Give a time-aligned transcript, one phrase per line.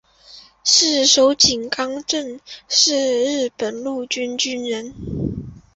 [0.63, 2.39] 四手井纲正
[2.89, 4.95] 为日本陆军军人。